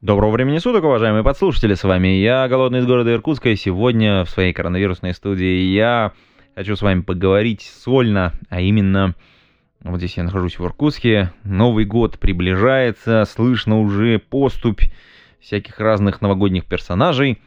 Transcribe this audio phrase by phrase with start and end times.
[0.00, 4.30] Доброго времени суток, уважаемые подслушатели, с вами я, Голодный из города Иркутска, и сегодня в
[4.30, 6.12] своей коронавирусной студии я
[6.54, 9.14] хочу с вами поговорить сольно, а именно,
[9.82, 14.84] вот здесь я нахожусь в Иркутске, Новый год приближается, слышно уже поступь
[15.38, 17.38] всяких разных новогодних персонажей,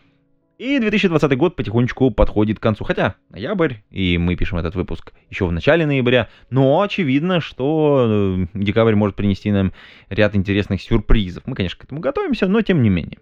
[0.64, 2.86] и 2020 год потихонечку подходит к концу.
[2.86, 6.30] Хотя ноябрь, и мы пишем этот выпуск еще в начале ноября.
[6.50, 9.74] Но очевидно, что э, декабрь может принести нам
[10.10, 11.44] ряд интересных сюрпризов.
[11.48, 13.18] Мы, конечно, к этому готовимся, но тем не менее.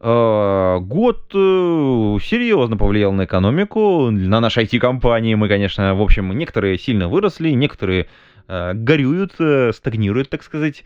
[0.00, 5.34] Э, Год э, серьезно повлиял на экономику, на наши IT-компании.
[5.34, 8.06] Мы, конечно, в общем, некоторые сильно выросли, некоторые
[8.48, 9.32] горюют,
[9.74, 10.84] стагнируют, так сказать.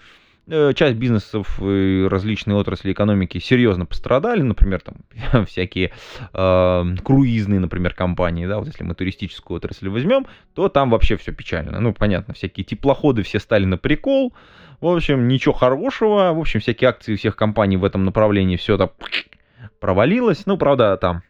[0.52, 5.92] Э, Часть бизнесов и различные отрасли экономики серьезно пострадали, например, там всякие
[6.32, 11.32] э, круизные, например, компании, да, вот если мы туристическую отрасль возьмем, то там вообще все
[11.32, 11.78] печально.
[11.78, 14.34] Ну, понятно, всякие теплоходы все стали на прикол,
[14.80, 18.90] в общем, ничего хорошего, в общем, всякие акции всех компаний в этом направлении все это
[19.78, 21.22] провалилось, ну, правда, там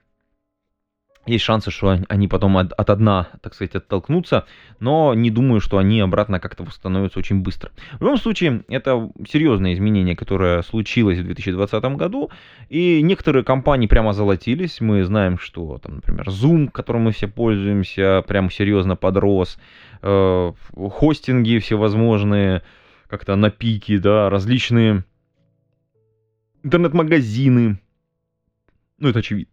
[1.26, 4.46] есть шансы, что он- они потом от, от дна, так сказать, оттолкнутся,
[4.80, 7.70] но не думаю, что они обратно как-то восстановятся очень быстро.
[7.98, 12.30] В любом случае, это серьезное изменение, которое случилось в 2020 году,
[12.68, 14.80] и некоторые компании прямо золотились.
[14.80, 19.58] Мы знаем, что, там, например, Zoom, которым мы все пользуемся, прям серьезно подрос,
[20.02, 22.62] э, хостинги всевозможные,
[23.08, 25.04] как-то на пике, да, различные
[26.62, 27.78] интернет-магазины,
[28.98, 29.52] ну, это очевидно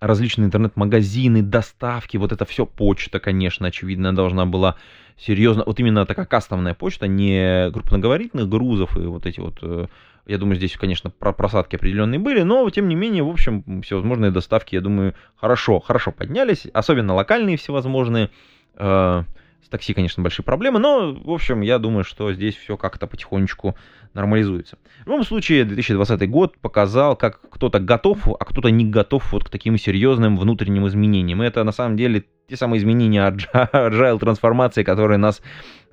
[0.00, 4.76] различные интернет-магазины, доставки, вот это все почта, конечно, очевидно, должна была
[5.16, 9.86] серьезно, вот именно такая кастомная почта, не крупноговорительных грузов и вот эти вот, э,
[10.26, 14.30] я думаю, здесь, конечно, про просадки определенные были, но, тем не менее, в общем, всевозможные
[14.30, 18.30] доставки, я думаю, хорошо, хорошо поднялись, особенно локальные всевозможные,
[18.76, 19.24] э,
[19.64, 23.76] с такси, конечно, большие проблемы, но, в общем, я думаю, что здесь все как-то потихонечку
[24.14, 24.78] нормализуется.
[25.04, 29.50] В любом случае, 2020 год показал, как кто-то готов, а кто-то не готов вот к
[29.50, 31.42] таким серьезным внутренним изменениям.
[31.42, 35.42] И это, на самом деле, те самые изменения agile трансформации, которые нас,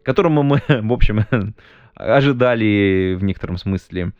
[0.01, 1.25] к которому мы, в общем,
[1.95, 4.13] ожидали в некотором смысле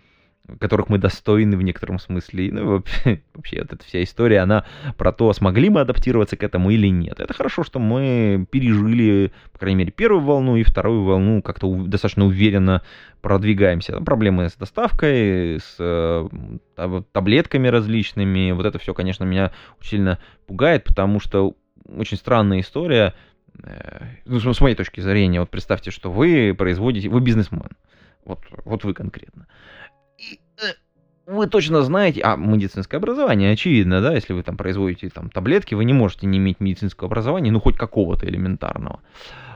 [0.60, 2.52] которых мы достойны в некотором смысле.
[2.52, 4.66] Ну, вообще, вообще вот эта вся история, она
[4.98, 7.20] про то, смогли мы адаптироваться к этому или нет.
[7.20, 12.26] Это хорошо, что мы пережили, по крайней мере, первую волну и вторую волну как-то достаточно
[12.26, 12.82] уверенно
[13.22, 14.00] продвигаемся.
[14.02, 16.28] Проблемы с доставкой, с э,
[16.76, 18.52] таб- таблетками различными.
[18.52, 21.56] Вот это все, конечно, меня очень сильно пугает, потому что
[21.88, 23.14] очень странная история.
[23.64, 27.70] Э, Ну, с моей точки зрения, вот представьте, что вы производите, вы бизнесмен.
[28.26, 29.48] Вот, вот вы конкретно.
[31.28, 35.84] Вы точно знаете, а медицинское образование, очевидно, да, если вы там производите там таблетки, вы
[35.84, 39.00] не можете не иметь медицинского образования, ну хоть какого-то элементарного.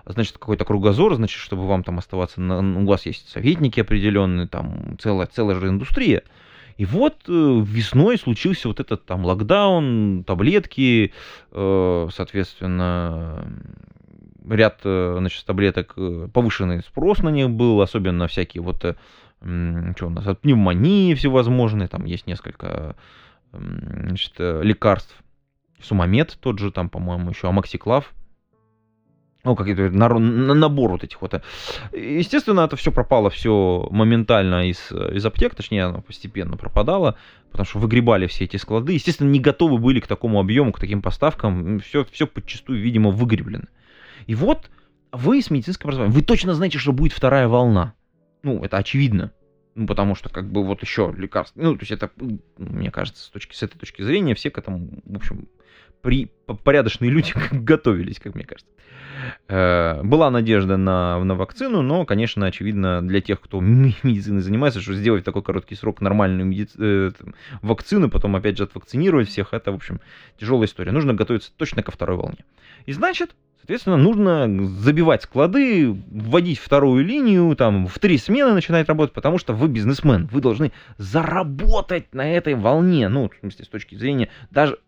[0.07, 4.97] Значит, какой-то кругозор, значит, чтобы вам там оставаться, на, у вас есть советники определенные, там
[4.99, 6.23] целая, целая же индустрия.
[6.77, 7.31] И вот э,
[7.63, 11.13] весной случился вот этот там локдаун, таблетки,
[11.51, 13.45] э, соответственно,
[14.49, 15.95] ряд, э, значит, таблеток,
[16.33, 18.83] повышенный спрос на них был, особенно всякие вот
[19.41, 22.95] что у нас, от пневмонии всевозможные, там есть несколько
[23.51, 25.15] значит, э, лекарств.
[25.81, 28.13] Сумамед тот же, там, по-моему, еще амоксиклав.
[29.45, 31.41] Ну, какие-то набор вот этих вот.
[31.93, 37.15] Естественно, это все пропало все моментально из, из аптек, точнее, оно постепенно пропадало,
[37.49, 38.91] потому что выгребали все эти склады.
[38.91, 41.79] Естественно, не готовы были к такому объему, к таким поставкам.
[41.79, 43.65] Все, все подчастую, видимо, выгреблено.
[44.27, 44.69] И вот
[45.13, 47.93] вы с медицинским образованием, вы точно знаете, что будет вторая волна.
[48.43, 49.31] Ну, это очевидно.
[49.75, 51.61] Ну, потому что, как бы, вот еще лекарства.
[51.61, 54.57] Ну, то есть, это, м, мне кажется, с, точки, с этой точки зрения, все к
[54.57, 55.47] этому, в общем,
[56.01, 58.71] при, по- порядочные люди готовились, как мне кажется.
[59.47, 64.93] Э, Была надежда на, на вакцину, но, конечно, очевидно, для тех, кто медициной занимается, что
[64.93, 67.11] сделать в такой короткий срок нормальную медици- э,
[67.61, 70.01] вакцину, потом опять же отвакцинировать всех, это, в общем,
[70.37, 70.91] тяжелая история.
[70.91, 72.43] Нужно готовиться точно ко второй волне.
[72.85, 74.47] И значит, соответственно, нужно
[74.79, 80.27] забивать склады, вводить вторую линию, там, в три смены начинать работать, потому что вы бизнесмен,
[80.31, 84.79] вы должны заработать на этой волне, ну, в смысле, с точки зрения, даже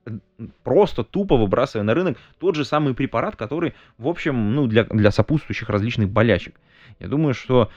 [0.63, 5.11] просто тупо выбрасывая на рынок тот же самый препарат, который, в общем, ну, для, для
[5.11, 6.55] сопутствующих различных болячек.
[6.99, 7.69] Я думаю, что,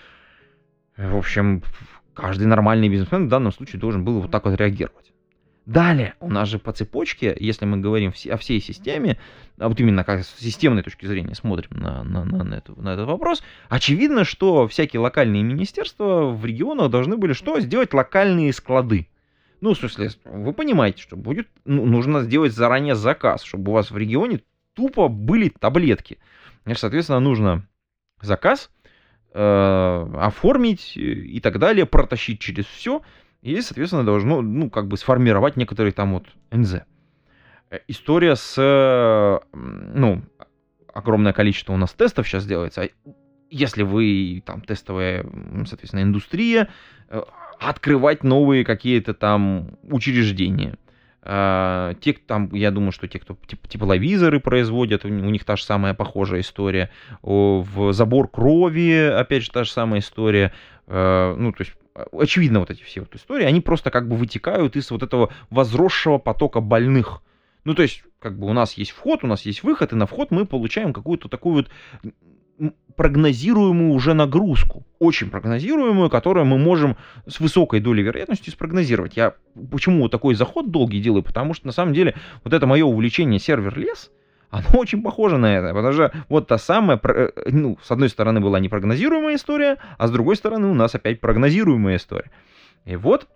[0.97, 1.63] в общем,
[2.15, 5.14] каждый нормальный бизнесмен в данном случае должен был вот так вот реагировать.
[5.67, 9.19] Далее, у нас же по цепочке, если мы говорим о всей системе,
[9.59, 12.93] а вот именно как с системной точки зрения смотрим на, на, на, на, эту, на
[12.93, 17.61] этот вопрос, очевидно, что всякие локальные министерства в регионах должны были что?
[17.61, 19.09] Сделать локальные склады.
[19.63, 23.91] Ну, в смысле, вы понимаете, что будет, ну, нужно сделать заранее заказ, чтобы у вас
[23.91, 24.43] в регионе
[24.75, 26.19] тупо были таблетки.
[26.75, 27.67] Соответственно, нужно
[28.21, 28.71] заказ
[29.33, 33.01] э, оформить и так далее, протащить через все,
[33.45, 36.77] и, соответственно, должно, ну, как бы сформировать некоторые там вот НЗ.
[37.71, 38.57] Э, история с,
[39.53, 40.23] ну,
[40.95, 42.85] огромное количество у нас тестов сейчас делается.
[42.85, 42.89] А
[43.51, 45.27] если вы там тестовая,
[45.67, 46.71] соответственно, индустрия,
[47.11, 47.21] э,
[47.61, 50.77] открывать новые какие-то там учреждения.
[51.23, 55.95] Те, там, я думаю, что те, кто теп тепловизоры производят, у, них та же самая
[55.95, 56.91] похожая история.
[57.23, 60.53] В забор крови, опять же, та же самая история.
[60.87, 61.73] Ну, то есть
[62.13, 66.19] очевидно, вот эти все вот истории, они просто как бы вытекают из вот этого возросшего
[66.19, 67.23] потока больных.
[67.65, 70.07] Ну, то есть, как бы у нас есть вход, у нас есть выход, и на
[70.07, 71.71] вход мы получаем какую-то такую вот
[72.95, 76.97] прогнозируемую уже нагрузку, очень прогнозируемую, которую мы можем
[77.27, 79.17] с высокой долей вероятности спрогнозировать.
[79.17, 79.35] Я
[79.71, 81.25] почему такой заход долгий делаю?
[81.25, 82.15] Потому что на самом деле
[82.45, 84.11] вот это мое увлечение сервер-лес–
[84.55, 88.41] оно очень похоже на это, потому что вот та самая, э, ну, с одной стороны
[88.41, 92.31] была непрогнозируемая история, а с другой стороны у нас опять прогнозируемая история.
[92.85, 93.27] И вот,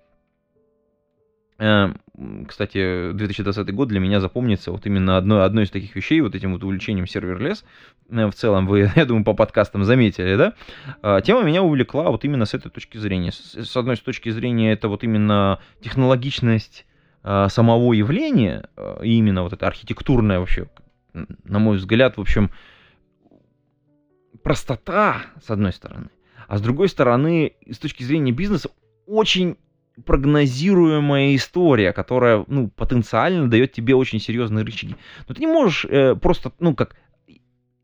[1.59, 1.93] э,
[2.47, 6.53] кстати, 2020 год для меня запомнится вот именно одной, одной из таких вещей, вот этим
[6.53, 7.65] вот увлечением сервер-лес.
[8.11, 11.21] Э, в целом, вы, я думаю, по подкастам заметили, да?
[11.23, 13.33] Тема меня увлекла вот именно с этой точки зрения.
[13.33, 16.87] С одной с точки зрения, это вот именно технологичность
[17.25, 18.69] самого явления,
[19.03, 20.69] и именно вот это архитектурное вообще
[21.13, 22.51] на мой взгляд, в общем,
[24.43, 26.11] простота, с одной стороны,
[26.47, 28.71] а с другой стороны, с точки зрения бизнеса,
[29.07, 29.57] очень
[30.05, 34.97] прогнозируемая история, которая, ну, потенциально дает тебе очень серьезные рычаги.
[35.27, 36.95] Но ты не можешь э, просто, ну, как,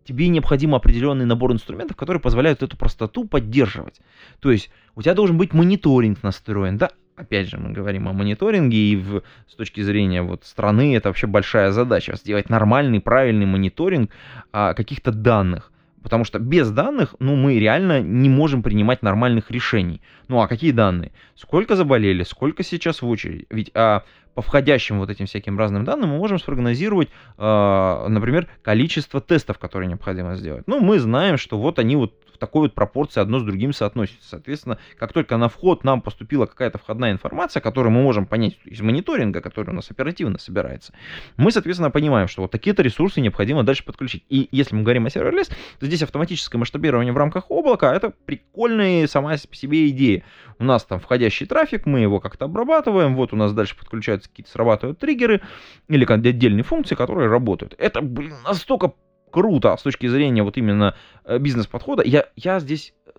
[0.04, 4.00] тебе необходим определенный набор инструментов, которые позволяют эту простоту поддерживать.
[4.40, 8.76] То есть у тебя должен быть мониторинг настроен, да, опять же, мы говорим о мониторинге,
[8.76, 14.10] и в, с точки зрения вот страны это вообще большая задача, сделать нормальный, правильный мониторинг
[14.52, 15.70] а, каких-то данных.
[16.02, 20.02] Потому что без данных, ну, мы реально не можем принимать нормальных решений.
[20.28, 21.12] Ну, а какие данные?
[21.34, 23.46] Сколько заболели, сколько сейчас в очереди?
[23.48, 24.02] Ведь а,
[24.34, 27.08] по входящим вот этим всяким разным данным мы можем спрогнозировать,
[27.38, 30.64] а, например, количество тестов, которые необходимо сделать.
[30.66, 34.28] Ну, мы знаем, что вот они вот в такой вот пропорции одно с другим соотносится.
[34.28, 38.80] Соответственно, как только на вход нам поступила какая-то входная информация, которую мы можем понять из
[38.80, 40.92] мониторинга, который у нас оперативно собирается,
[41.36, 44.24] мы, соответственно, понимаем, что вот такие-то ресурсы необходимо дальше подключить.
[44.28, 49.06] И если мы говорим о serverless, то здесь автоматическое масштабирование в рамках облака— это прикольная
[49.06, 50.24] сама по себе идея.
[50.58, 54.50] У нас там входящий трафик, мы его как-то обрабатываем, вот у нас дальше подключаются какие-то
[54.50, 55.40] срабатывают триггеры
[55.88, 57.74] или отдельные функции, которые работают.
[57.78, 58.92] Это, блин, настолько
[59.34, 60.94] круто с точки зрения вот именно
[61.24, 62.04] э, бизнес-подхода.
[62.04, 63.10] Я, я здесь э,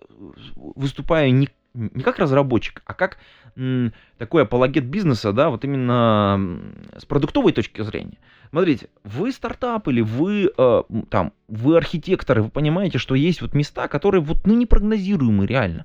[0.56, 3.18] выступаю не, не как разработчик, а как
[3.54, 6.58] м, такой апологет бизнеса, да, вот именно
[6.96, 8.16] с продуктовой точки зрения.
[8.48, 13.86] Смотрите, вы стартап или вы э, там, вы архитекторы, вы понимаете, что есть вот места,
[13.86, 15.84] которые вот ну, непрогнозируемы реально.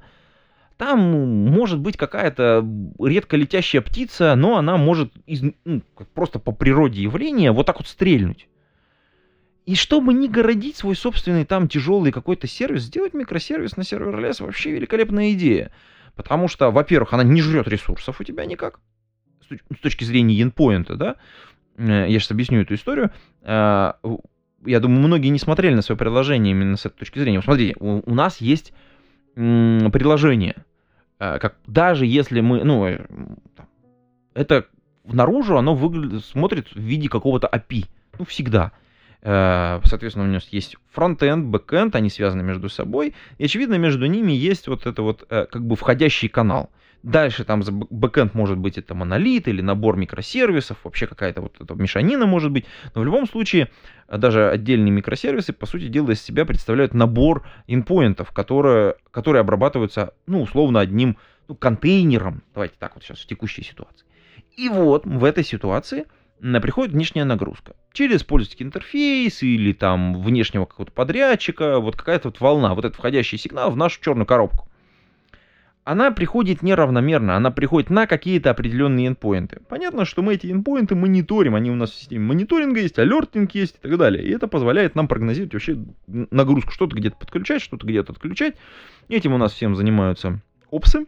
[0.77, 1.01] Там
[1.49, 2.65] может быть какая-то
[2.99, 5.81] редко летящая птица, но она может из, ну,
[6.13, 8.47] просто по природе явления вот так вот стрельнуть.
[9.71, 14.71] И чтобы не городить свой собственный там тяжелый какой-то сервис, сделать микросервис на сервер вообще
[14.71, 15.71] великолепная идея.
[16.13, 18.81] Потому что, во-первых, она не жрет ресурсов у тебя никак,
[19.49, 21.15] с точки зрения endpoint, да.
[21.77, 23.11] Э, я сейчас объясню эту историю.
[23.43, 23.93] Э,
[24.65, 27.41] я думаю, многие не смотрели на свое приложение именно с этой точки зрения.
[27.41, 28.73] Смотрите, у, нас есть
[29.35, 30.65] приложение.
[31.17, 32.85] Э, как, даже если мы, ну,
[34.33, 34.65] это
[35.05, 37.85] наружу оно выглядит, смотрит в виде какого-то API.
[38.19, 38.73] Ну, всегда.
[39.23, 43.13] Э, соответственно, у нас есть фронтенд, бэкенд, они связаны между собой.
[43.37, 46.71] И, очевидно, между ними есть вот это вот э, как бы входящий канал.
[47.03, 51.73] Дальше там за бэкенд может быть это монолит или набор микросервисов, вообще какая-то вот эта
[51.73, 52.65] мешанина может быть.
[52.93, 53.69] Но в любом случае,
[54.07, 59.41] э, даже отдельные микросервисы, по сути дела, из себя представляют набор endpoint ов, которые, которые
[59.41, 62.41] обрабатываются, ну, условно, одним ну, контейнером.
[62.55, 64.05] Давайте так вот сейчас в текущей ситуации.
[64.57, 66.05] И вот в этой ситуации–
[66.41, 67.75] приходит внешняя нагрузка.
[67.93, 73.37] Через пользовательский интерфейс или там внешнего какого-то подрядчика, вот какая-то вот волна, вот этот входящий
[73.37, 74.67] сигнал в нашу черную коробку.
[75.83, 79.61] Она приходит неравномерно, она приходит на какие-то определенные endpoinты.
[79.67, 83.77] Понятно, что мы эти endpoinты мониторим, они у нас в системе мониторинга есть, алертинг есть
[83.77, 84.23] и так далее.
[84.23, 88.55] И это позволяет нам прогнозировать вообще нагрузку, что-то где-то подключать, что-то где-то отключать.
[89.09, 91.07] Этим у нас всем занимаются опсы,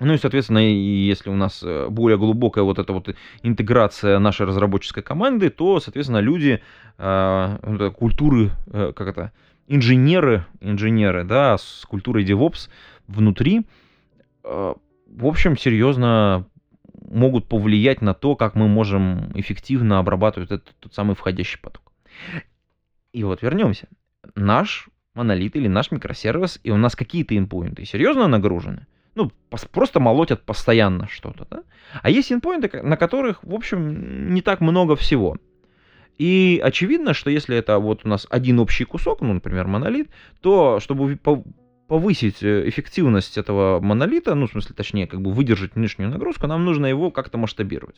[0.00, 5.02] Ну и, соответственно, если у нас э, более глубокая вот эта вот интеграция нашей разработческой
[5.02, 6.62] команды, то, соответственно, люди
[6.98, 9.32] э, культуры, э, как это,
[9.68, 12.68] инженеры, инженеры, да, с культурой DevOps
[13.06, 13.62] внутри,
[14.42, 16.46] в общем, серьезно
[17.08, 21.92] могут повлиять на то, как мы можем эффективно обрабатывать этот тот самый входящий поток.
[23.12, 23.88] И вот вернемся.
[24.34, 29.30] Наш монолит или наш микросервис, и у нас какие-то инпоинты серьезно нагружены, ну,
[29.72, 31.62] просто молотят постоянно что-то, да?
[32.02, 35.36] А есть инпоинты, на которых, в общем, не так много всего.
[36.18, 40.08] И очевидно, что если это вот у нас один общий кусок, ну, например, монолит,
[40.40, 41.18] то чтобы
[41.92, 46.64] повысить э, эффективность этого монолита, ну, в смысле, точнее, как бы выдержать внешнюю нагрузку, нам
[46.64, 47.96] нужно его как-то масштабировать.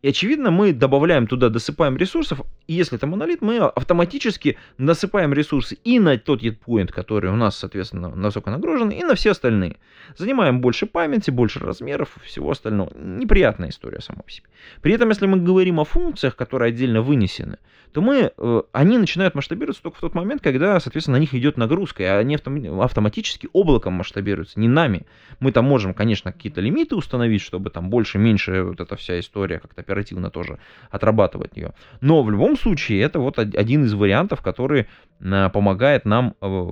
[0.00, 5.76] И, очевидно, мы добавляем туда, досыпаем ресурсов, и если это монолит, мы автоматически насыпаем ресурсы
[5.82, 9.76] и на тот endpoint, который у нас, соответственно, высоко нагружен, и на все остальные.
[10.16, 12.92] Занимаем больше памяти, больше размеров всего остального.
[12.96, 14.46] Неприятная история сама по себе.
[14.82, 17.58] При этом, если мы говорим о функциях, которые отдельно вынесены,
[17.92, 21.56] то мы, э, они начинают масштабироваться только в тот момент, когда, соответственно, на них идет
[21.58, 25.06] нагрузка, и они автоматически автоматически облаком масштабируется, не нами.
[25.40, 29.80] Мы там можем, конечно, какие-то лимиты установить, чтобы там больше-меньше вот эта вся история как-то
[29.80, 30.58] оперативно тоже
[30.90, 31.72] отрабатывать ее.
[32.00, 34.86] Но в любом случае это вот один из вариантов, который
[35.20, 36.68] э, помогает нам э,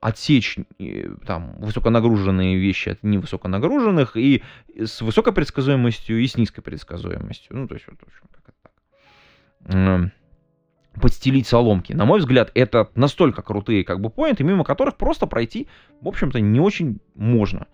[0.00, 4.42] отсечь э, там высоконагруженные вещи от невысоконагруженных и
[4.76, 7.56] с высокой предсказуемостью и с низкой предсказуемостью.
[7.56, 10.12] Ну, то есть вот, в общем, как это так
[11.00, 11.92] подстелить соломки.
[11.92, 15.68] На мой взгляд, это настолько крутые как бы point ы, мимо которых просто пройти,
[16.00, 17.66] в общем-то, не очень можно.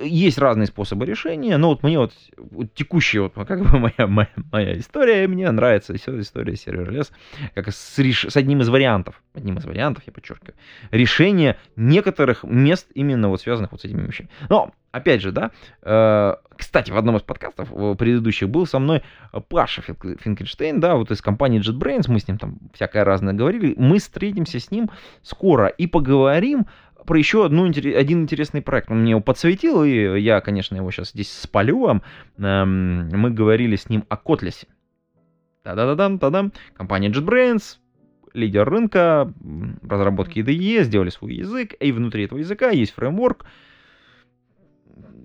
[0.00, 4.30] Есть разные способы решения, но вот мне вот, вот текущая вот как бы моя, моя,
[4.52, 7.10] моя история, мне нравится вся история serverless,
[7.54, 8.26] как с, реш...
[8.28, 10.54] с одним из вариантов, одним из вариантов, я подчеркиваю,
[10.90, 14.28] решения некоторых мест именно вот связанных вот с этими вещами.
[14.48, 15.50] Но опять же, да,
[15.82, 19.02] э, кстати, в одном из подкастов предыдущих был со мной
[19.48, 23.98] Паша Финкельштейн, да, вот из компании JetBrains, мы с ним там всякое разное говорили, мы
[23.98, 24.90] встретимся с ним
[25.22, 26.66] скоро и поговорим
[27.08, 28.90] про еще одну, один интересный проект.
[28.90, 32.02] Он мне его подсветил, и я, конечно, его сейчас здесь спалю вам.
[32.36, 34.66] Эм, мы говорили с ним о Котлесе.
[35.62, 36.52] Та-да-да-дам, та-дам.
[36.76, 37.78] Компания JetBrains,
[38.34, 39.32] лидер рынка
[39.88, 43.46] разработки IDE, сделали свой язык, и внутри этого языка есть фреймворк,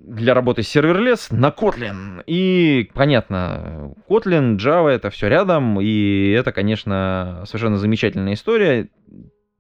[0.04, 2.24] для работы с serverless на Kotlin.
[2.28, 8.88] И понятно, Kotlin, Java это все рядом, и это, конечно, совершенно замечательная история.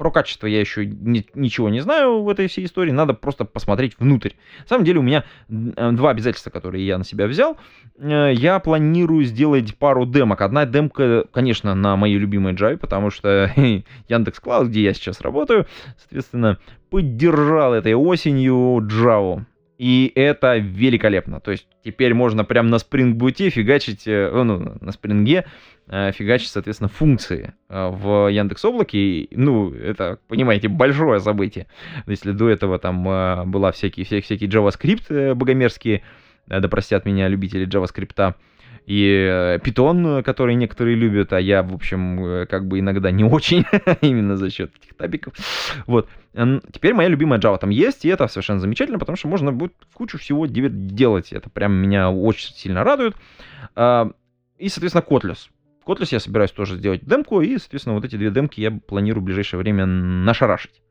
[0.03, 3.97] Про качество я еще ни, ничего не знаю в этой всей истории, надо просто посмотреть
[3.97, 4.31] внутрь.
[4.63, 7.55] На самом деле у меня э, два обязательства, которые я на себя взял.
[7.97, 10.41] Э, я планирую сделать пару демок.
[10.41, 13.49] Одна демка, конечно, на моей любимой Java, потому что
[14.09, 15.67] Яндекс Cloud, где я сейчас работаю,
[15.97, 16.57] соответственно,
[16.89, 19.45] поддержал этой осенью Java.
[19.77, 21.39] И это великолепно.
[21.39, 25.45] То есть теперь можно прямо на Boot фигачить, э, ну, на Spring
[25.87, 29.27] э, фигачить, соответственно, функции э, в Яндекс Облаке.
[29.31, 31.67] Ну, это, понимаете, большое событие.
[32.05, 33.03] Если до этого там
[33.49, 36.03] была всякие, всякие, всякие JavaScript богомерзкие,
[36.47, 38.35] да простят меня любители JavaScript,
[38.85, 43.65] и Python, который некоторые любят, а я, в общем, как бы иногда не очень,
[44.01, 45.33] именно за счет этих табиков.
[45.87, 46.09] Вот.
[46.71, 50.17] Теперь моя любимая Java там есть, и это совершенно замечательно, потому что можно будет кучу
[50.17, 51.31] всего делать.
[51.31, 53.15] Это прям меня очень сильно радует.
[53.75, 54.11] А,
[54.57, 55.37] и, соответственно, Kotlin.
[55.85, 59.25] Kotlin я собираюсь тоже сделать демку, и, соответственно, вот эти две демки я планирую в
[59.25, 60.81] ближайшее время нашарашить.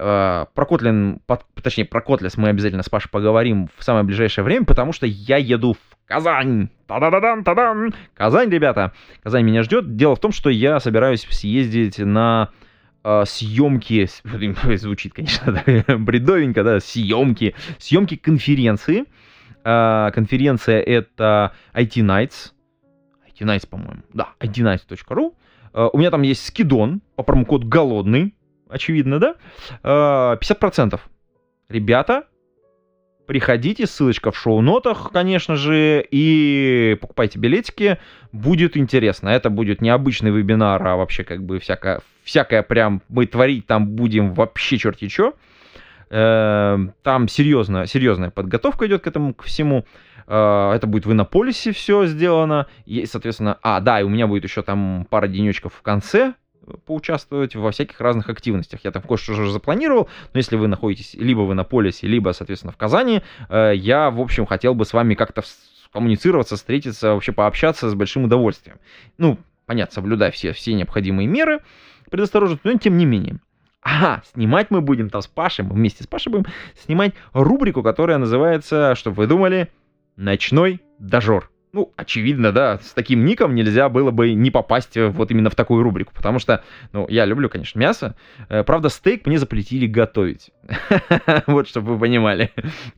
[0.00, 1.20] А, про Kotlin,
[1.60, 5.36] точнее, про Kotlin мы обязательно с Пашей поговорим в самое ближайшее время, потому что я
[5.38, 6.70] еду в Казань.
[6.86, 7.92] Та-да-да-дан, та-дан.
[8.14, 8.92] Казань, ребята.
[9.22, 9.96] Казань меня ждет.
[9.96, 12.50] Дело в том, что я собираюсь съездить на
[13.04, 14.08] э, съемки,
[14.76, 15.52] звучит, конечно,
[15.86, 19.04] да, бредовенько, да, съемки, съемки конференции.
[19.64, 22.52] Э, конференция это IT Nights,
[23.28, 25.34] IT Nights, по-моему, да, itnights.ru.
[25.74, 28.34] Э, у меня там есть скидон по промокод голодный,
[28.68, 29.34] очевидно, да,
[29.82, 31.00] э, 50%.
[31.68, 32.24] Ребята,
[33.28, 37.98] Приходите, ссылочка в шоу-нотах, конечно же, и покупайте билетики.
[38.32, 39.28] Будет интересно.
[39.28, 44.32] Это будет необычный вебинар, а вообще как бы всякое, всякое прям мы творить там будем
[44.32, 45.34] вообще черти что.
[46.08, 49.84] Эм, там серьезно, серьезная подготовка идет к этому, к всему.
[50.26, 52.66] Э, это будет в Иннополисе все сделано.
[52.86, 56.32] И, соответственно, а, да, и у меня будет еще там пара денечков в конце,
[56.86, 58.80] поучаствовать во всяких разных активностях.
[58.84, 62.76] Я там кое-что уже запланировал, но если вы находитесь либо в Иннополисе, либо, соответственно, в
[62.76, 65.42] Казани, э, я, в общем, хотел бы с вами как-то
[65.92, 68.78] коммуницироваться, встретиться, вообще пообщаться с большим удовольствием.
[69.16, 71.60] Ну, понятно, соблюдая все, все необходимые меры
[72.10, 73.40] предосторожности, но тем не менее.
[73.82, 76.46] Ага, снимать мы будем там с Пашей, мы вместе с Пашей будем
[76.84, 79.68] снимать рубрику, которая называется, чтобы вы думали,
[80.16, 81.50] «Ночной дожор».
[81.72, 85.82] Ну, очевидно, да, с таким ником нельзя было бы не попасть вот именно в такую
[85.82, 88.16] рубрику, потому что, ну, я люблю, конечно, мясо.
[88.48, 90.50] Э, правда, стейк мне запретили готовить.
[91.46, 92.50] Вот, чтобы вы понимали.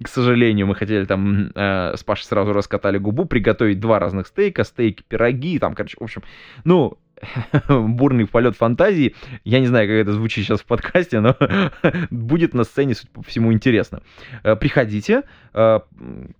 [0.02, 4.64] К сожалению, мы хотели там э, с Пашей сразу раскатали губу, приготовить два разных стейка,
[4.64, 6.22] стейки, пироги, там, короче, в общем,
[6.64, 6.98] ну,
[7.68, 9.14] бурный полет фантазии.
[9.44, 11.36] Я не знаю, как это звучит сейчас в подкасте, но
[12.10, 14.02] будет на сцене, судя по всему, интересно.
[14.42, 15.22] Э, приходите,
[15.52, 15.80] э,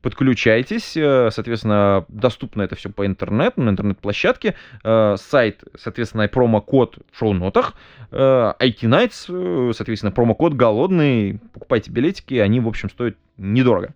[0.02, 4.54] подключайтесь, э, соответственно, доступно это все по интернету, на интернет-площадке.
[4.82, 7.74] Сайт, соответственно, промокод в шоу-нотах.
[8.10, 11.40] IT Nights, соответственно, промокод голодный.
[11.52, 13.94] Покупайте билетики, они, в общем, стоят недорого.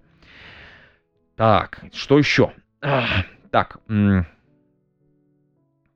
[1.36, 2.52] Так, что еще?
[3.50, 3.78] Так,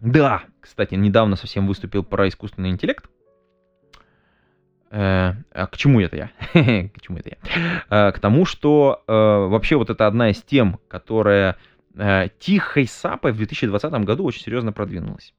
[0.00, 3.04] да, кстати, недавно совсем выступил про искусственный интеллект.
[4.90, 6.30] Э, а к чему это я?
[6.88, 7.82] к чему это я?
[7.90, 11.56] Э, к тому, что э, вообще вот это одна из тем, которая
[11.96, 15.34] э, тихой сапой в 2020 году очень серьезно продвинулась.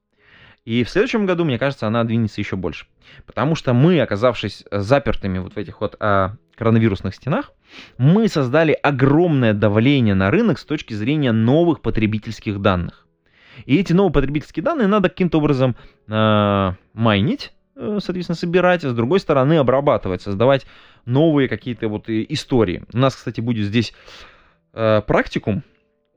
[0.66, 2.86] И в следующем году, мне кажется, она двинется еще больше.
[3.26, 7.54] Потому что мы, оказавшись запертыми вот в этих вот э, коронавирусных стенах,
[7.98, 13.08] мы создали огромное давление на рынок с точки зрения новых потребительских данных.
[13.66, 15.76] И эти новые потребительские данные надо каким-то образом
[16.08, 20.66] э, майнить, э, соответственно, собирать, а с другой стороны обрабатывать, создавать
[21.06, 22.84] новые какие-то вот истории.
[22.94, 23.94] У нас, кстати, будет здесь
[24.74, 25.64] э, практикум,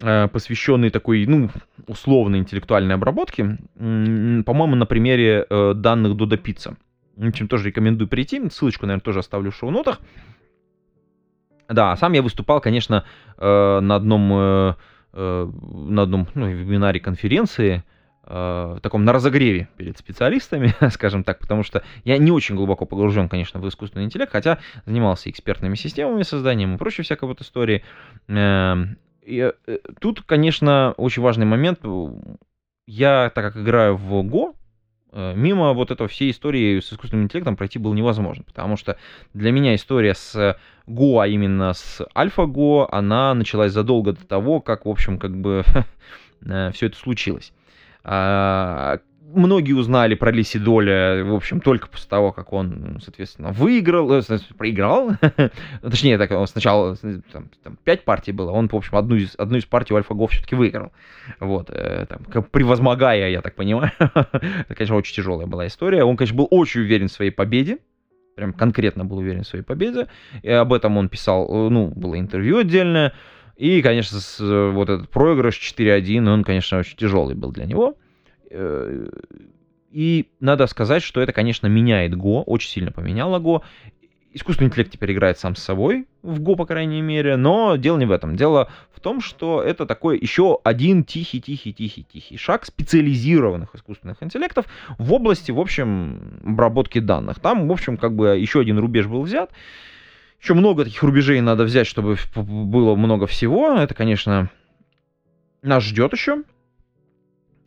[0.00, 1.50] э, посвященный такой, ну,
[1.86, 6.76] условной интеллектуальной обработке, по-моему, на примере э, данных Pizza.
[7.16, 10.00] В общем, тоже рекомендую прийти, ссылочку, наверное, тоже оставлю в шоу-нотах.
[11.68, 13.04] Да, сам я выступал, конечно,
[13.38, 14.74] э, на одном э, Э,
[15.12, 17.84] на одном ну, вебинаре конференции,
[18.24, 22.86] э, в таком на разогреве перед специалистами, скажем так, потому что я не очень глубоко
[22.86, 27.82] погружен, конечно, в искусственный интеллект, хотя занимался экспертными системами, созданием и прочей всякой вот истории.
[28.28, 31.80] Эм, и э, тут, конечно, очень важный момент.
[32.86, 34.54] Я, так как играю в Go,
[35.12, 38.96] мимо вот этого всей истории с искусственным интеллектом пройти было невозможно, потому что
[39.34, 44.86] для меня история с Go, а именно с AlphaGo, она началась задолго до того, как,
[44.86, 45.64] в общем, как бы
[46.46, 47.52] э, все это случилось.
[48.04, 48.98] А,
[49.34, 54.22] многие узнали про Лиси Доля, в общем, только после того, как он, соответственно, выиграл, э,
[54.56, 55.12] проиграл.
[55.82, 56.96] Точнее, так, он сначала
[57.32, 60.28] там, там, 5 партий было, он, в общем, одну из, одну из партий у AlphaGo
[60.28, 60.92] все-таки выиграл.
[61.40, 63.92] Вот, э, там, превозмогая, я так понимаю.
[63.98, 66.04] Это, конечно, очень тяжелая была история.
[66.04, 67.78] Он, конечно, был очень уверен в своей победе
[68.34, 70.08] прям конкретно был уверен в своей победе.
[70.42, 73.12] И об этом он писал, э, ну, было интервью отдельное.
[73.56, 77.96] И, конечно, э, вот этот проигрыш 4-1, он, конечно, очень тяжелый был для него.
[78.52, 79.08] Э,
[79.90, 83.62] и надо сказать, что это, конечно, меняет Го, очень сильно поменяло Го
[84.34, 88.06] искусственный интеллект теперь играет сам с собой, в Go, по крайней мере, но дело не
[88.06, 88.36] в этом.
[88.36, 94.66] Дело в том, что это такой еще один тихий-тихий-тихий-тихий шаг специализированных искусственных интеллектов
[94.98, 97.40] в области, в общем, обработки данных.
[97.40, 99.50] Там, в общем, как бы еще один рубеж был взят.
[100.40, 103.74] Еще много таких рубежей надо взять, чтобы было много всего.
[103.74, 104.50] Это, конечно,
[105.62, 106.42] нас ждет еще.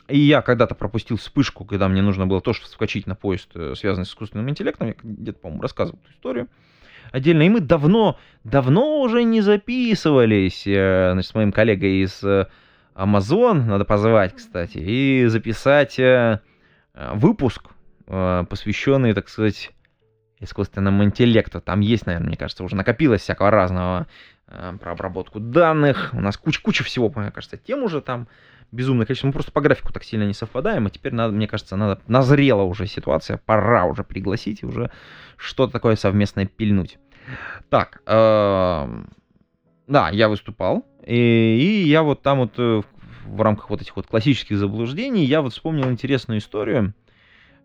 [0.07, 4.05] И я когда-то пропустил вспышку, когда мне нужно было тоже вскочить на поезд, э, связанный
[4.05, 4.89] с искусственным интеллектом.
[4.89, 6.47] Я где-то, по-моему, рассказывал эту историю
[7.11, 7.43] отдельно.
[7.43, 12.47] И мы давно, давно уже не записывались э, значит, с моим коллегой из э,
[12.93, 15.99] Amazon, надо позвать, кстати, и записать
[16.93, 17.65] выпуск,
[18.05, 19.71] посвященный, так сказать,
[20.39, 21.59] искусственному интеллекту.
[21.59, 24.07] Там есть, наверное, мне кажется, уже накопилось всякого разного
[24.45, 26.11] про обработку данных.
[26.13, 28.29] У нас куча-куча всего, мне кажется, тем уже там
[28.71, 29.27] безумное количество.
[29.27, 32.63] Мы просто по графику так сильно не совпадаем, и теперь, надо, мне кажется, надо назрела
[32.63, 34.91] уже ситуация, пора уже пригласить и уже
[35.37, 36.97] что-то такое совместное пильнуть.
[37.69, 39.03] Так, э,
[39.87, 42.81] да, я выступал, и, и я вот там вот э,
[43.25, 46.93] в рамках вот этих вот классических заблуждений я вот вспомнил интересную историю,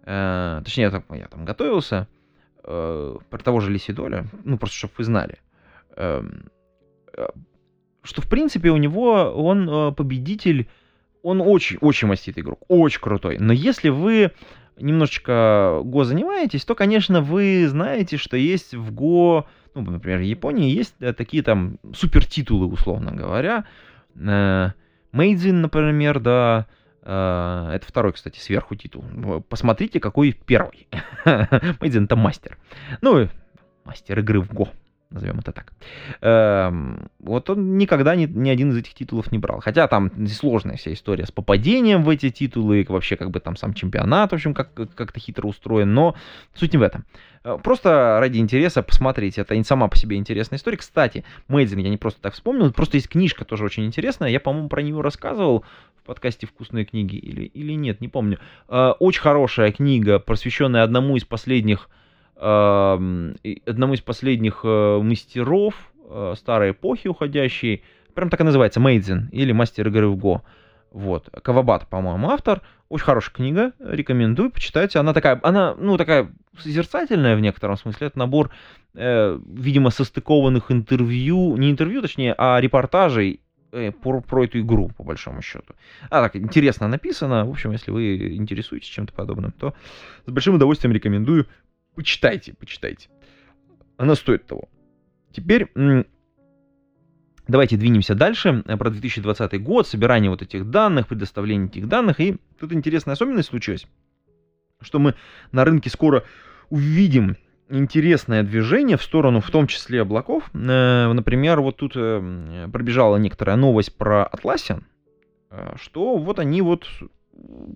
[0.04, 2.08] э, точнее, я там, я там готовился,
[2.64, 5.38] э, про того же Лисидоля, ну, просто чтобы вы знали.
[5.96, 6.50] Эм,
[7.16, 7.28] э,
[8.02, 10.68] что, в принципе, у него он э, победитель
[11.22, 13.38] он очень-очень маститый игрок, очень крутой.
[13.38, 14.33] Но если вы
[14.78, 20.70] немножечко Го занимаеетесь, то, конечно, вы знаете, что есть в Го, ну, например, в Японии
[20.70, 23.64] есть э, такие там супер титулы, условно говоря.
[24.14, 26.66] Мейдзин, например, да,
[27.02, 29.04] э, это второй, кстати, сверху титул.
[29.48, 30.88] Посмотрите, какой первый.
[31.80, 32.59] Мейдзин это мастер.
[33.00, 33.28] Ну,
[33.85, 34.68] мастер игры в Го.
[35.10, 35.72] Назовем это так.
[36.20, 39.60] Эм, вот он никогда ни, ни один из этих титулов не брал.
[39.60, 43.74] Хотя там сложная вся история с попадением в эти титулы, вообще как бы там сам
[43.74, 46.14] чемпионат, в общем, как, как-то хитро устроен, но
[46.54, 47.04] суть не в этом.
[47.42, 50.76] Э, просто ради интереса посмотрите, это не сама по себе интересная история.
[50.76, 54.68] Кстати, Мейдзин я не просто так вспомнил, просто есть книжка тоже очень интересная, я, по-моему,
[54.68, 55.64] про нее рассказывал
[56.02, 58.38] в подкасте «Вкусные книги» или, или нет, не помню.
[58.68, 61.88] Э, очень хорошая книга, посвященная одному из последних
[62.40, 65.74] одному из последних э, мастеров
[66.35, 70.42] старой эпохи уходящей, прям так и называется, Мейдзин, или мастер игры в Го.
[70.90, 71.29] Вот.
[71.42, 72.62] Кавабат, по-моему, автор.
[72.88, 74.98] Очень хорошая книга, рекомендую, почитайте.
[74.98, 78.09] Она такая, она, ну, такая созерцательная в некотором смысле.
[78.09, 78.50] Это набор,
[78.94, 85.05] э, видимо, состыкованных интервью, не интервью, точнее, а репортажей э, про, про эту игру, по
[85.05, 85.74] большому счету.
[86.11, 87.44] А так, интересно написано.
[87.46, 89.74] В общем, если вы интересуетесь чем-то подобным, то
[90.26, 91.46] с большим удовольствием рекомендую.
[91.94, 93.09] Почитайте, почитайте.
[93.96, 94.68] Она стоит того.
[95.33, 95.70] Теперь
[97.50, 102.20] Давайте двинемся дальше э, про 2020 год, собирание вот этих данных, предоставление этих данных.
[102.20, 103.88] И тут интересная особенность случилась,
[104.81, 105.16] что мы
[105.50, 106.22] на рынке скоро
[106.68, 107.37] увидим
[107.68, 110.48] интересное движение в сторону, в том числе облаков.
[110.55, 114.85] Э, например, вот тут э, пробежала некоторая новость про Atlassian,
[115.74, 116.87] что вот они вот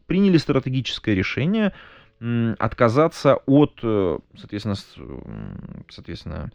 [0.06, 1.72] приняли стратегическое решение
[2.58, 3.78] отказаться от,
[4.36, 4.74] соответственно,
[5.88, 6.50] соответственно,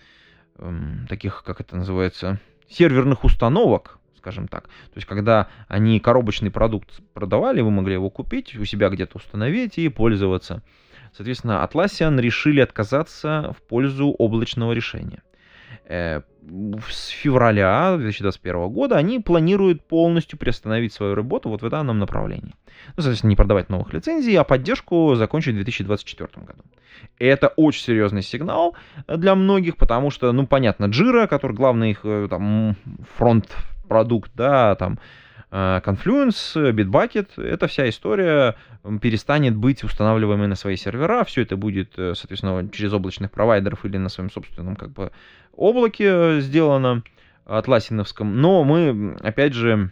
[0.57, 4.63] эм, таких, как это называется, серверных установок, скажем так.
[4.65, 9.77] То есть, когда они коробочный продукт продавали, вы могли его купить, у себя где-то установить
[9.77, 10.61] и пользоваться.
[11.13, 15.23] Соответственно, Atlassian решили отказаться в пользу облачного решения.
[15.89, 16.21] Э,
[16.87, 22.53] с февраля 2021 года они планируют полностью приостановить свою работу вот в данном направлении.
[22.95, 26.61] Ну, соответственно, не продавать новых лицензий, а поддержку закончить в 2024 году.
[27.17, 28.75] Это очень серьезный сигнал
[29.07, 32.75] для многих, потому что, ну, понятно, Jira, который главный их э, там
[33.17, 34.99] фронт-продукт, да, там,
[35.51, 38.55] Confluence, Bitbucket, эта вся история
[39.01, 44.09] перестанет быть устанавливаемой на свои сервера, все это будет, соответственно, через облачных провайдеров или на
[44.09, 45.11] своем собственном как бы
[45.59, 47.03] облаке э, сделано,
[47.45, 49.91] атласиновском, но мы, опять же,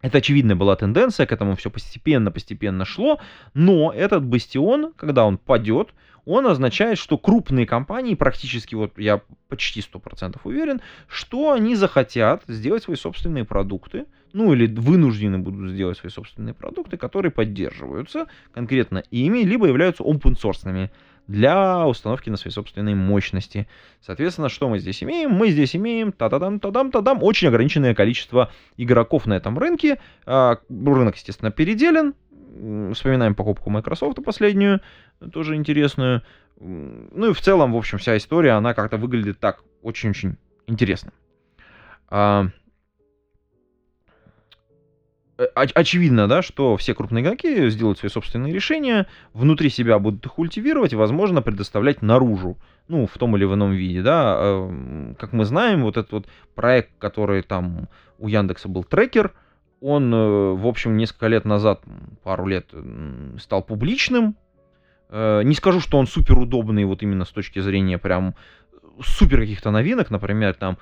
[0.00, 3.20] это очевидная была тенденция, к этому все постепенно-постепенно шло,
[3.54, 5.88] но этот бастион, когда он падет,
[6.28, 12.82] он означает, что крупные компании, практически, вот я почти 100% уверен, что они захотят сделать
[12.82, 19.38] свои собственные продукты, ну или вынуждены будут сделать свои собственные продукты, которые поддерживаются конкретно ими,
[19.38, 20.90] либо являются open source
[21.26, 23.66] для установки на своей собственной мощности.
[24.00, 25.30] Соответственно, что мы здесь имеем?
[25.30, 29.98] Мы здесь имеем та-да-дам, та-дам, та-дам, очень ограниченное количество игроков на этом рынке.
[30.26, 32.14] А, рынок, естественно, переделен.
[32.94, 34.80] Вспоминаем покупку Microsoft последнюю,
[35.32, 36.22] тоже интересную.
[36.60, 41.12] Ну и в целом, в общем, вся история, она как-то выглядит так очень-очень интересно.
[42.10, 42.48] А,
[45.38, 50.32] Э, очевидно, да, что все крупные игроки сделают свои собственные решения, внутри себя будут их
[50.32, 54.36] культивировать и, возможно, предоставлять наружу, ну, в том или в ином виде, да.
[54.40, 59.32] Эм, как мы знаем, вот этот вот проект, который там у Яндекса был трекер,
[59.80, 61.82] он, э, в общем, несколько лет назад,
[62.22, 62.72] пару лет,
[63.38, 64.36] стал публичным.
[65.08, 68.34] Э, не скажу, что он супер удобный вот именно с точки зрения прям
[69.00, 70.78] супер каких-то новинок, например, там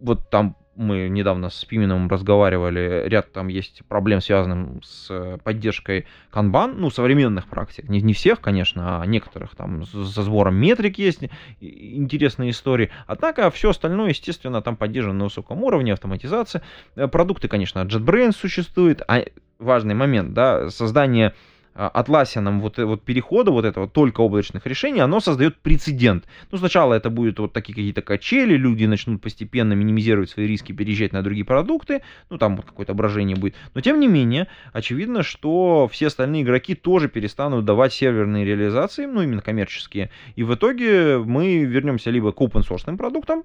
[0.00, 6.74] вот там мы недавно с Пименом разговаривали, ряд там есть проблем, связанных с поддержкой канбан,
[6.78, 11.20] ну, современных практик, не, не всех, конечно, а некоторых там со сбором метрик есть
[11.60, 16.62] интересные истории, однако все остальное, естественно, там поддержано на высоком уровне, автоматизация,
[16.96, 19.24] э, продукты, конечно, JetBrains существует, а
[19.58, 21.34] важный момент, да, создание
[21.74, 26.24] а, Atlassian вот, вот перехода вот этого только облачных решений, оно создает прецедент.
[26.50, 31.12] Ну, сначала это будут вот такие какие-то качели, люди начнут постепенно минимизировать свои риски, переезжать
[31.12, 33.54] на другие продукты, ну, там вот какое-то ображение будет.
[33.74, 39.22] Но, тем не менее, очевидно, что все остальные игроки тоже перестанут давать серверные реализации, ну,
[39.22, 43.44] именно коммерческие, и в итоге мы вернемся либо к open source продуктам,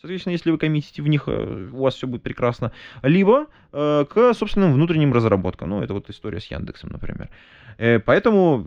[0.00, 2.72] Соответственно, если вы коммитите в них, э, у вас все будет прекрасно.
[3.02, 5.70] Либо э, к собственным внутренним разработкам.
[5.70, 7.30] Ну, это вот история с Яндексом, например.
[7.78, 8.66] Э, поэтому,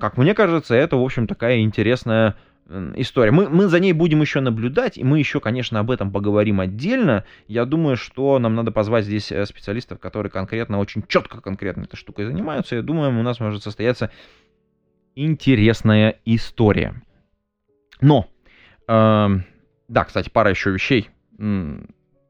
[0.00, 2.34] как мне кажется, это, в общем, такая интересная
[2.96, 3.30] история.
[3.30, 7.24] Мы, мы за ней будем еще наблюдать, и мы еще, конечно, об этом поговорим отдельно.
[7.46, 11.96] Я думаю, что нам надо позвать здесь э, специалистов, которые конкретно, очень четко конкретно этой
[11.96, 12.74] штукой занимаются.
[12.74, 14.10] Я думаю, у нас может состояться
[15.14, 17.00] интересная история.
[18.00, 18.28] Но...
[18.88, 19.28] Э,
[19.88, 21.10] да, кстати, пара еще вещей.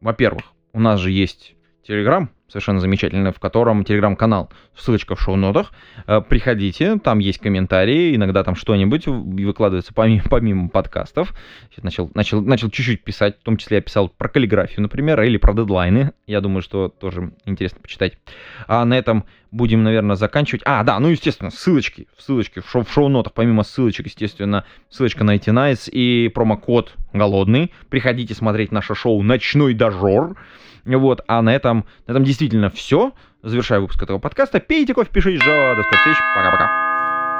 [0.00, 1.54] Во-первых, у нас же есть
[1.86, 5.72] Telegram, совершенно замечательный, в котором телеграм-канал, ссылочка в шоу-нотах.
[6.06, 11.34] Э, приходите, там есть комментарии, иногда там что-нибудь выкладывается помимо, помимо подкастов.
[11.82, 15.52] Начал, начал, начал чуть-чуть писать, в том числе я писал про каллиграфию, например, или про
[15.52, 16.12] дедлайны.
[16.26, 18.18] Я думаю, что тоже интересно почитать.
[18.66, 20.62] А на этом будем, наверное, заканчивать.
[20.64, 25.36] А, да, ну, естественно, ссылочки, ссылочки в, шоу, в шоу-нотах, помимо ссылочек, естественно, ссылочка на
[25.36, 27.72] Nice и промокод «Голодный».
[27.90, 30.36] Приходите смотреть наше шоу «Ночной дожор».
[30.84, 33.12] Вот, а на этом, на этом действительно все.
[33.42, 34.60] Завершаю выпуск этого подкаста.
[34.60, 35.74] Пейте кофе, пишите жо.
[35.74, 36.16] До скорых встреч.
[36.36, 36.84] Пока-пока.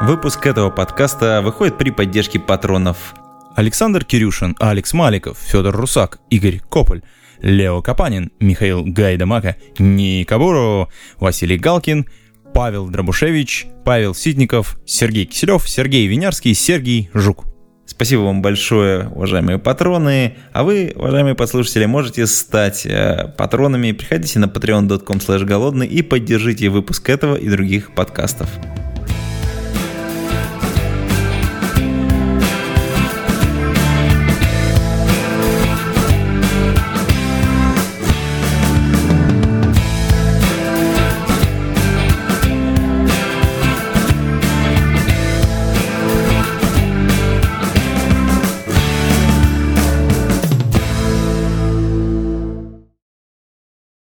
[0.03, 3.15] Выпуск этого подкаста выходит при поддержке патронов
[3.55, 7.03] Александр Кирюшин, Алекс Маликов, Федор Русак, Игорь Кополь,
[7.41, 12.07] Лео Капанин, Михаил Гайдамака, Ника Буру, Василий Галкин,
[12.53, 17.54] Павел Дробушевич, Павел Ситников, Сергей Киселев, Сергей Винярский, Сергей Жук.
[17.87, 20.37] Спасибо вам большое, уважаемые патроны.
[20.53, 23.93] А вы, уважаемые послушатели, можете стать э, патронами.
[23.93, 28.49] Приходите на patreon.com голодный и поддержите выпуск этого и других подкастов.